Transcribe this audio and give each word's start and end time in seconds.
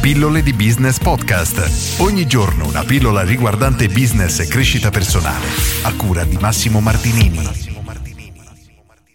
Pillole 0.00 0.42
di 0.42 0.54
Business 0.54 0.98
Podcast. 0.98 2.00
Ogni 2.00 2.26
giorno 2.26 2.66
una 2.66 2.84
pillola 2.84 3.22
riguardante 3.22 3.86
business 3.88 4.38
e 4.38 4.46
crescita 4.46 4.88
personale. 4.88 5.44
A 5.82 5.94
cura 5.94 6.24
di 6.24 6.38
Massimo 6.40 6.80
Martinini. 6.80 7.46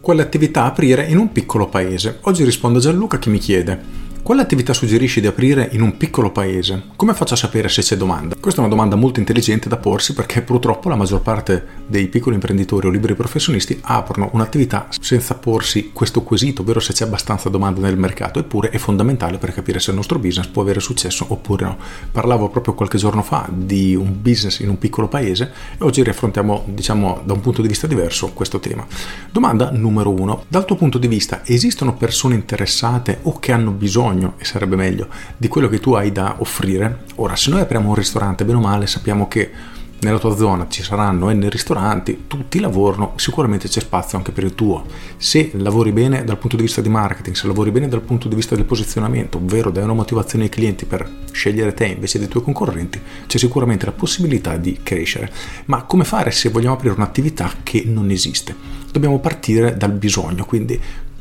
Quale 0.00 0.22
attività 0.22 0.64
aprire 0.64 1.06
in 1.06 1.18
un 1.18 1.32
piccolo 1.32 1.68
paese? 1.68 2.20
Oggi 2.22 2.44
rispondo 2.44 2.78
a 2.78 2.80
Gianluca 2.80 3.18
che 3.18 3.28
mi 3.28 3.38
chiede 3.38 3.78
quale 4.22 4.42
attività 4.42 4.72
suggerisci 4.74 5.20
di 5.20 5.26
aprire 5.26 5.68
in 5.72 5.80
un 5.80 5.96
piccolo 5.96 6.30
paese? 6.30 6.82
Come 6.94 7.14
faccio 7.14 7.34
a 7.34 7.36
sapere 7.38 7.68
se 7.68 7.82
c'è 7.82 7.96
domanda? 7.96 8.36
Questa 8.38 8.60
è 8.60 8.64
una 8.64 8.72
domanda 8.72 8.94
molto 8.94 9.18
intelligente 9.18 9.68
da 9.68 9.78
porsi 9.78 10.12
perché 10.12 10.42
purtroppo 10.42 10.88
la 10.88 10.94
maggior 10.94 11.22
parte 11.22 11.64
dei 11.86 12.06
piccoli 12.08 12.34
imprenditori 12.34 12.86
o 12.86 12.90
liberi 12.90 13.14
professionisti 13.14 13.78
aprono 13.82 14.28
un'attività 14.32 14.88
senza 15.00 15.34
porsi 15.34 15.90
questo 15.92 16.22
quesito, 16.22 16.62
ovvero 16.62 16.80
se 16.80 16.92
c'è 16.92 17.04
abbastanza 17.04 17.48
domanda 17.48 17.80
nel 17.80 17.96
mercato, 17.96 18.38
eppure 18.38 18.68
è 18.68 18.78
fondamentale 18.78 19.38
per 19.38 19.54
capire 19.54 19.80
se 19.80 19.90
il 19.90 19.96
nostro 19.96 20.18
business 20.18 20.48
può 20.48 20.62
avere 20.62 20.80
successo 20.80 21.24
oppure 21.28 21.64
no. 21.64 21.78
Parlavo 22.12 22.50
proprio 22.50 22.74
qualche 22.74 22.98
giorno 22.98 23.22
fa 23.22 23.48
di 23.50 23.94
un 23.94 24.20
business 24.20 24.60
in 24.60 24.68
un 24.68 24.78
piccolo 24.78 25.08
paese 25.08 25.50
e 25.78 25.84
oggi 25.84 26.02
riaffrontiamo, 26.02 26.66
diciamo, 26.66 27.22
da 27.24 27.32
un 27.32 27.40
punto 27.40 27.62
di 27.62 27.68
vista 27.68 27.86
diverso 27.86 28.32
questo 28.32 28.60
tema. 28.60 28.86
Domanda 29.32 29.70
numero 29.70 30.10
uno. 30.10 30.44
Dal 30.46 30.64
tuo 30.64 30.76
punto 30.76 30.98
di 30.98 31.08
vista 31.08 31.40
esistono 31.44 31.94
persone 31.94 32.34
interessate 32.34 33.20
o 33.22 33.38
che 33.38 33.52
hanno 33.52 33.70
bisogno 33.70 34.09
bisogno, 34.10 34.34
e 34.38 34.44
sarebbe 34.44 34.76
meglio, 34.76 35.08
di 35.36 35.48
quello 35.48 35.68
che 35.68 35.78
tu 35.80 35.92
hai 35.92 36.12
da 36.12 36.36
offrire. 36.38 37.04
Ora, 37.16 37.36
se 37.36 37.50
noi 37.50 37.60
apriamo 37.60 37.88
un 37.88 37.94
ristorante, 37.94 38.44
bene 38.44 38.58
o 38.58 38.60
male, 38.60 38.86
sappiamo 38.86 39.28
che 39.28 39.78
nella 40.00 40.18
tua 40.18 40.34
zona 40.34 40.66
ci 40.66 40.82
saranno 40.82 41.30
N 41.30 41.46
ristoranti, 41.50 42.24
tutti 42.26 42.58
lavorano, 42.58 43.12
sicuramente 43.16 43.68
c'è 43.68 43.80
spazio 43.80 44.16
anche 44.16 44.32
per 44.32 44.44
il 44.44 44.54
tuo. 44.54 44.86
Se 45.18 45.50
lavori 45.54 45.92
bene 45.92 46.24
dal 46.24 46.38
punto 46.38 46.56
di 46.56 46.62
vista 46.62 46.80
di 46.80 46.88
marketing, 46.88 47.36
se 47.36 47.46
lavori 47.46 47.70
bene 47.70 47.86
dal 47.86 48.00
punto 48.00 48.26
di 48.26 48.34
vista 48.34 48.54
del 48.54 48.64
posizionamento, 48.64 49.36
ovvero 49.36 49.70
dai 49.70 49.84
una 49.84 49.92
motivazione 49.92 50.44
ai 50.44 50.50
clienti 50.50 50.86
per 50.86 51.06
scegliere 51.32 51.74
te 51.74 51.84
invece 51.84 52.18
dei 52.18 52.28
tuoi 52.28 52.42
concorrenti, 52.42 52.98
c'è 53.26 53.36
sicuramente 53.36 53.84
la 53.84 53.92
possibilità 53.92 54.56
di 54.56 54.80
crescere. 54.82 55.30
Ma 55.66 55.82
come 55.82 56.04
fare 56.04 56.30
se 56.30 56.48
vogliamo 56.48 56.76
aprire 56.76 56.94
un'attività 56.94 57.52
che 57.62 57.82
non 57.84 58.10
esiste? 58.10 58.56
Dobbiamo 58.90 59.18
partire 59.20 59.76
dal 59.76 59.92
bisogno, 59.92 60.46
quindi 60.46 60.80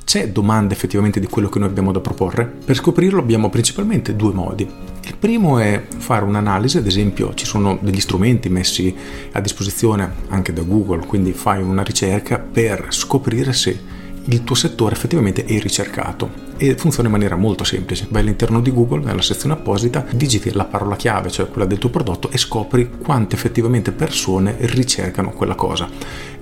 c'è 0.10 0.30
domanda 0.30 0.74
effettivamente 0.74 1.20
di 1.20 1.28
quello 1.28 1.50
che 1.50 1.60
noi 1.60 1.68
abbiamo 1.68 1.92
da 1.92 2.00
proporre? 2.00 2.44
Per 2.44 2.76
scoprirlo 2.76 3.20
abbiamo 3.20 3.52
principalmente 3.52 4.16
due 4.16 4.34
modi. 4.34 4.68
Il 5.04 5.16
primo 5.16 5.60
è 5.60 5.86
fare 5.98 6.26
un'analisi, 6.26 6.80
ad 6.80 6.88
esempio 6.88 7.36
ci 7.36 7.46
sono 7.46 7.78
degli 7.80 8.00
strumenti 8.00 8.50
messi 8.50 8.92
a 9.34 9.40
disposizione 9.40 10.12
anche 10.30 10.52
da 10.52 10.64
Google, 10.64 11.06
quindi 11.06 11.32
fai 11.32 11.62
una 11.62 11.84
ricerca 11.84 12.40
per 12.40 12.88
scoprire 12.90 13.54
se 13.54 13.80
il 14.26 14.44
tuo 14.44 14.56
settore 14.56 14.96
effettivamente 14.96 15.46
è 15.46 15.60
ricercato 15.60 16.48
e 16.58 16.76
funziona 16.76 17.08
in 17.08 17.14
maniera 17.14 17.36
molto 17.36 17.64
semplice. 17.64 18.08
Vai 18.10 18.22
all'interno 18.22 18.62
di 18.62 18.72
Google, 18.72 19.04
nella 19.04 19.22
sezione 19.22 19.56
apposita, 19.56 20.06
digiti 20.12 20.52
la 20.52 20.66
parola 20.66 20.96
chiave, 20.96 21.32
cioè 21.32 21.48
quella 21.48 21.66
del 21.66 21.78
tuo 21.78 21.90
prodotto, 21.90 22.30
e 22.30 22.38
scopri 22.38 22.90
quante 23.02 23.36
effettivamente 23.36 23.92
persone 23.92 24.56
ricercano 24.60 25.32
quella 25.32 25.56
cosa. 25.56 25.90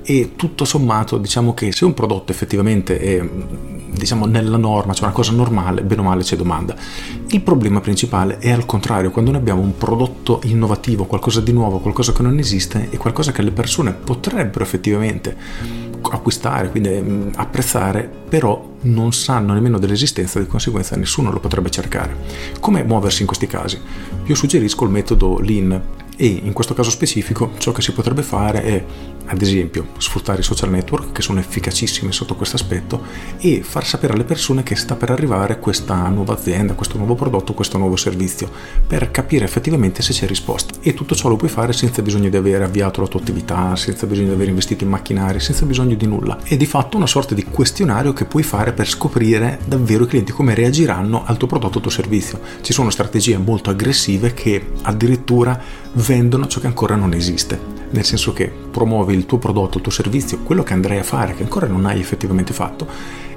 E 0.02 0.33
tutto 0.36 0.66
sommato, 0.66 1.17
diciamo 1.17 1.53
che 1.53 1.72
se 1.72 1.86
un 1.86 1.94
prodotto 1.94 2.31
effettivamente 2.31 3.00
è 3.00 3.30
diciamo 3.98 4.26
nella 4.26 4.58
norma, 4.58 4.94
cioè 4.94 5.06
una 5.06 5.14
cosa 5.14 5.31
normale, 5.31 5.81
bene 5.81 6.02
o 6.02 6.03
male 6.03 6.23
c'è 6.23 6.36
domanda. 6.36 6.76
Il 7.28 7.42
problema 7.42 7.81
principale 7.81 8.38
è 8.38 8.52
al 8.52 8.66
contrario, 8.66 9.12
quando 9.12 9.31
noi 9.31 9.39
abbiamo 9.39 9.62
un 9.62 9.78
prodotto 9.78 10.39
innovativo, 10.44 11.06
qualcosa 11.06 11.42
di 11.42 11.52
nuovo, 11.52 11.80
qualcosa 11.80 12.14
che 12.14 12.22
non 12.22 12.38
esiste 12.38 12.88
e 12.89 12.98
qualcosa 12.98 13.31
che 13.31 13.42
le 13.42 13.52
persone 13.52 13.94
potrebbero 13.94 14.64
effettivamente 14.64 15.36
acquistare, 16.02 16.70
quindi 16.70 16.89
mm, 16.89 17.30
apprezzare, 17.36 18.09
però 18.30 18.76
non 18.81 19.12
sanno 19.12 19.54
nemmeno 19.54 19.80
dell'esistenza, 19.80 20.39
di 20.39 20.48
conseguenza 20.48 20.95
nessuno 20.95 21.32
lo 21.32 21.39
potrebbe 21.39 21.70
cercare. 21.70 22.16
Come 22.59 22.84
muoversi 22.84 23.22
in 23.22 23.28
questi 23.28 23.48
casi? 23.48 23.80
Io 24.26 24.36
suggerisco 24.36 24.86
il 24.86 24.92
metodo 24.92 25.39
Lean 25.39 25.82
e 26.16 26.26
in 26.26 26.54
questo 26.54 26.73
caso 26.73 26.89
specifico 26.89 27.52
ciò 27.58 27.72
che 27.72 27.82
si 27.82 27.92
potrebbe 27.92 28.23
fare 28.23 28.64
è 28.64 28.86
ad 29.28 29.42
esempio 29.42 29.88
sfruttare 29.98 30.42
i 30.42 30.43
social 30.43 30.70
network 30.70 31.11
che 31.11 31.21
sono 31.21 31.39
efficacissimi 31.39 32.11
sotto 32.11 32.36
questo 32.36 32.55
aspetto 32.55 33.02
e 33.38 33.61
far 33.61 33.86
sapere 33.86 34.14
alle 34.14 34.23
persone 34.23 34.64
che 34.64 34.76
sta 34.76 34.95
per 34.95 35.11
arrivare 35.11 35.60
questa 35.60 36.08
nuova 36.08 36.33
azienda, 36.33 36.73
questo 36.73 36.98
nuovo 36.98 37.15
prodotto, 37.15 37.54
questo 37.54 37.77
nuovo 37.77 37.95
servizio 37.95 38.49
per 38.86 39.11
capire 39.11 39.45
effettivamente 39.45 40.02
se 40.02 40.14
c'è 40.14 40.27
risposta 40.27 40.76
e 40.82 40.93
tutto 40.93 41.16
ciò 41.16 41.30
lo 41.30 41.36
puoi 41.36 41.49
fare 41.49 41.73
senza 41.73 42.02
bisogno 42.02 42.30
di 42.30 42.37
aver 42.37 42.61
avviato 42.61 43.02
la 43.02 43.08
tua 43.08 43.20
attività, 43.20 43.76
senza 43.76 44.05
bisogno 44.05 44.27
di 44.27 44.33
aver 44.33 44.48
investito 44.48 44.83
in 44.83 44.89
macchinari, 44.89 45.39
senza 45.39 45.66
bisogno 45.66 45.95
di 45.95 46.05
nulla. 46.05 46.39
È 46.43 46.55
di 46.55 46.66
fatto 46.66 46.98
una 46.98 47.08
sorta 47.08 47.36
di 47.36 47.43
questionario 47.43 48.14
che 48.14 48.26
puoi 48.26 48.43
fare 48.43 48.73
per 48.73 48.87
scoprire 48.87 49.60
davvero 49.66 50.05
i 50.05 50.08
clienti 50.08 50.32
come 50.32 50.54
reagiranno 50.54 51.23
al 51.26 51.37
tuo 51.37 51.48
prodotto 51.48 51.77
o 51.77 51.82
tuo 51.82 51.92
servizio. 51.92 52.39
Ci 52.61 52.73
sono 52.73 52.89
strategie 52.89 53.37
molto 53.37 53.70
aggressive 53.70 54.33
che 54.33 54.71
addirittura 54.83 55.60
vendono 55.93 56.48
ciò 56.48 56.60
che 56.60 56.67
ancora 56.67 56.95
non 56.95 57.14
esiste 57.14 57.77
nel 57.89 58.05
senso 58.05 58.33
che 58.33 58.52
promuovi 58.71 59.14
il 59.14 59.25
tuo 59.25 59.37
prodotto, 59.37 59.77
il 59.77 59.83
tuo 59.83 59.92
servizio, 59.92 60.39
quello 60.39 60.64
che 60.64 60.73
andrai 60.73 60.99
a 60.99 61.03
fare, 61.03 61.33
che 61.33 61.43
ancora 61.43 61.67
non 61.67 61.86
hai 61.86 61.99
effettivamente 61.99 62.53
fatto, 62.53 62.87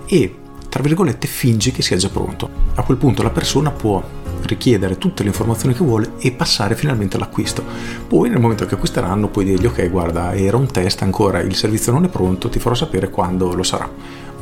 e 0.07 0.35
tra 0.69 0.83
virgolette 0.83 1.27
fingi 1.27 1.73
che 1.73 1.83
sia 1.83 1.97
già 1.97 2.09
pronto. 2.09 2.49
A 2.75 2.83
quel 2.83 2.97
punto 2.97 3.23
la 3.23 3.31
persona 3.31 3.71
può 3.71 4.03
richiedere 4.51 4.99
tutte 4.99 5.23
le 5.23 5.31
informazioni 5.31 5.75
che 5.75 5.83
vuole 5.83 6.13
e 6.19 6.33
passare 6.33 6.75
finalmente 6.75 7.17
all'acquisto. 7.17 7.65
Poi 8.07 8.29
nel 8.29 8.41
momento 8.41 8.67
che 8.67 8.75
acquisteranno 8.75 9.29
puoi 9.29 9.45
dirgli 9.47 9.67
ok 9.67 9.89
guarda 9.89 10.35
era 10.35 10.57
un 10.57 10.67
test 10.67 11.03
ancora, 11.03 11.41
il 11.41 11.55
servizio 11.55 11.93
non 11.93 12.05
è 12.05 12.09
pronto, 12.09 12.49
ti 12.49 12.59
farò 12.59 12.75
sapere 12.75 13.11
quando 13.11 13.55
lo 13.55 13.63
sarà. 13.63 13.89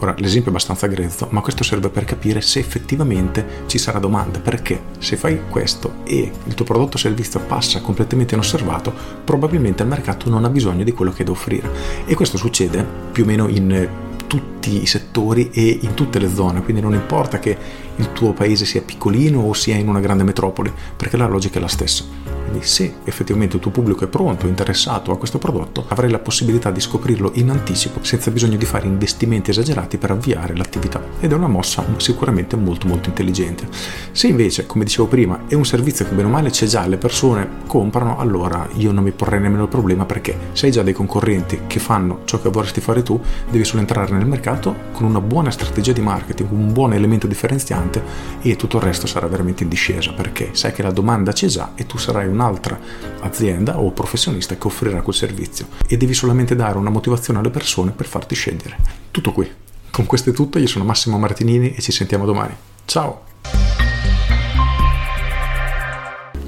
Ora 0.00 0.14
l'esempio 0.18 0.50
è 0.50 0.54
abbastanza 0.54 0.86
grezzo, 0.86 1.26
ma 1.30 1.40
questo 1.40 1.64
serve 1.64 1.88
per 1.88 2.04
capire 2.04 2.40
se 2.40 2.60
effettivamente 2.60 3.64
ci 3.66 3.78
sarà 3.78 3.98
domanda, 3.98 4.38
perché 4.38 4.80
se 4.98 5.16
fai 5.16 5.40
questo 5.48 5.96
e 6.04 6.30
il 6.44 6.54
tuo 6.54 6.64
prodotto 6.64 6.96
o 6.96 7.00
servizio 7.00 7.40
passa 7.40 7.80
completamente 7.80 8.34
inosservato, 8.34 8.92
probabilmente 9.24 9.82
il 9.82 9.88
mercato 9.88 10.30
non 10.30 10.44
ha 10.44 10.50
bisogno 10.50 10.84
di 10.84 10.92
quello 10.92 11.12
che 11.12 11.22
è 11.22 11.24
da 11.24 11.32
offrire. 11.32 11.68
E 12.06 12.14
questo 12.14 12.36
succede 12.36 12.86
più 13.10 13.24
o 13.24 13.26
meno 13.26 13.48
in 13.48 14.06
tutti 14.28 14.82
i 14.82 14.86
settori 14.86 15.50
e 15.50 15.78
in 15.82 15.94
tutte 15.94 16.20
le 16.20 16.32
zone, 16.32 16.62
quindi 16.62 16.80
non 16.80 16.94
importa 16.94 17.40
che 17.40 17.56
il 17.96 18.12
tuo 18.12 18.32
paese 18.32 18.64
sia 18.64 18.82
piccolino 18.82 19.40
o 19.40 19.52
sia 19.54 19.74
in 19.74 19.88
una 19.88 19.98
grande 19.98 20.22
metropoli, 20.22 20.72
perché 20.96 21.16
la 21.16 21.26
logica 21.26 21.58
è 21.58 21.60
la 21.60 21.66
stessa. 21.66 22.37
Quindi 22.48 22.66
se 22.66 22.94
effettivamente 23.04 23.56
il 23.56 23.62
tuo 23.62 23.70
pubblico 23.70 24.04
è 24.04 24.08
pronto, 24.08 24.46
interessato 24.46 25.12
a 25.12 25.18
questo 25.18 25.36
prodotto, 25.36 25.84
avrai 25.88 26.10
la 26.10 26.18
possibilità 26.18 26.70
di 26.70 26.80
scoprirlo 26.80 27.32
in 27.34 27.50
anticipo 27.50 28.02
senza 28.02 28.30
bisogno 28.30 28.56
di 28.56 28.64
fare 28.64 28.86
investimenti 28.86 29.50
esagerati 29.50 29.98
per 29.98 30.12
avviare 30.12 30.56
l'attività 30.56 31.02
ed 31.20 31.32
è 31.32 31.34
una 31.34 31.46
mossa 31.46 31.84
sicuramente 31.98 32.56
molto 32.56 32.86
molto 32.86 33.10
intelligente. 33.10 33.68
Se 34.12 34.28
invece, 34.28 34.64
come 34.64 34.84
dicevo 34.84 35.08
prima, 35.08 35.42
è 35.46 35.52
un 35.52 35.66
servizio 35.66 36.06
che 36.06 36.14
bene 36.14 36.28
o 36.28 36.30
male 36.30 36.48
c'è 36.48 36.64
già, 36.64 36.86
le 36.86 36.96
persone 36.96 37.48
comprano, 37.66 38.18
allora 38.18 38.66
io 38.76 38.92
non 38.92 39.04
mi 39.04 39.10
porrei 39.10 39.40
nemmeno 39.40 39.64
il 39.64 39.68
problema 39.68 40.06
perché 40.06 40.36
se 40.52 40.66
hai 40.66 40.72
già 40.72 40.82
dei 40.82 40.94
concorrenti 40.94 41.62
che 41.66 41.80
fanno 41.80 42.20
ciò 42.24 42.40
che 42.40 42.48
vorresti 42.48 42.80
fare 42.80 43.02
tu, 43.02 43.20
devi 43.50 43.64
solo 43.64 43.80
entrare 43.80 44.14
nel 44.14 44.26
mercato 44.26 44.74
con 44.92 45.04
una 45.04 45.20
buona 45.20 45.50
strategia 45.50 45.92
di 45.92 46.00
marketing, 46.00 46.50
un 46.50 46.72
buon 46.72 46.94
elemento 46.94 47.26
differenziante 47.26 48.02
e 48.40 48.56
tutto 48.56 48.78
il 48.78 48.84
resto 48.84 49.06
sarà 49.06 49.26
veramente 49.26 49.64
in 49.64 49.68
discesa 49.68 50.12
perché 50.12 50.50
sai 50.52 50.72
che 50.72 50.82
la 50.82 50.92
domanda 50.92 51.32
c'è 51.32 51.46
già 51.46 51.72
e 51.74 51.84
tu 51.84 51.98
sarai 51.98 52.26
un 52.26 52.37
un'altra 52.38 52.78
azienda 53.20 53.78
o 53.78 53.90
professionista 53.90 54.56
che 54.56 54.66
offrirà 54.66 55.02
quel 55.02 55.14
servizio 55.14 55.66
e 55.86 55.96
devi 55.96 56.14
solamente 56.14 56.54
dare 56.54 56.78
una 56.78 56.90
motivazione 56.90 57.40
alle 57.40 57.50
persone 57.50 57.90
per 57.90 58.06
farti 58.06 58.34
scegliere. 58.36 58.76
Tutto 59.10 59.32
qui. 59.32 59.50
Con 59.90 60.06
questo 60.06 60.30
è 60.30 60.32
tutto, 60.32 60.58
io 60.58 60.68
sono 60.68 60.84
Massimo 60.84 61.18
Martinini 61.18 61.74
e 61.74 61.80
ci 61.80 61.90
sentiamo 61.90 62.24
domani. 62.24 62.54
Ciao! 62.84 63.27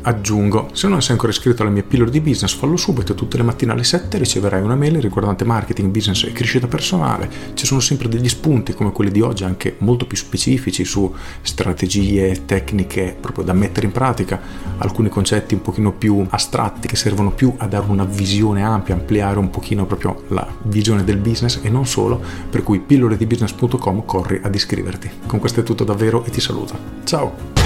Aggiungo, 0.03 0.71
se 0.72 0.88
non 0.88 1.03
sei 1.03 1.12
ancora 1.12 1.31
iscritto 1.31 1.62
alle 1.62 1.71
mie 1.71 1.83
pillole 1.83 2.11
di 2.11 2.21
business, 2.21 2.55
fallo 2.55 2.77
subito, 2.77 3.15
tutte 3.15 3.37
le 3.37 3.43
mattine 3.43 3.72
alle 3.72 3.84
7 3.84 4.16
riceverai 4.16 4.62
una 4.62 4.75
mail 4.75 4.99
riguardante 5.00 5.44
marketing, 5.44 5.91
business 5.91 6.25
e 6.25 6.33
crescita 6.33 6.66
personale. 6.66 7.28
Ci 7.53 7.66
sono 7.66 7.81
sempre 7.81 8.09
degli 8.09 8.28
spunti 8.28 8.72
come 8.72 8.93
quelli 8.93 9.10
di 9.10 9.21
oggi, 9.21 9.44
anche 9.44 9.77
molto 9.78 10.06
più 10.06 10.16
specifici 10.16 10.84
su 10.84 11.15
strategie, 11.43 12.47
tecniche 12.47 13.15
proprio 13.21 13.45
da 13.45 13.53
mettere 13.53 13.86
in 13.86 13.92
pratica, 13.92 14.41
alcuni 14.78 15.10
concetti 15.10 15.53
un 15.53 15.60
pochino 15.60 15.92
più 15.92 16.27
astratti 16.30 16.89
che 16.89 16.97
servono 16.97 17.30
più 17.30 17.53
a 17.59 17.66
dare 17.66 17.84
una 17.89 18.04
visione 18.04 18.63
ampia, 18.63 18.95
ampliare 18.95 19.39
un 19.39 19.51
pochino 19.51 19.84
proprio 19.84 20.25
la 20.28 20.47
visione 20.63 21.04
del 21.04 21.19
business 21.19 21.60
e 21.63 21.69
non 21.69 21.86
solo, 21.86 22.21
per 22.48 22.63
cui 22.63 22.80
pilloledibusiness.com 22.80 24.04
corri 24.07 24.41
ad 24.42 24.54
iscriverti. 24.54 25.10
Con 25.27 25.39
questo 25.39 25.60
è 25.60 25.63
tutto 25.63 25.84
davvero 25.84 26.25
e 26.25 26.30
ti 26.30 26.41
saluto. 26.41 26.78
Ciao! 27.04 27.59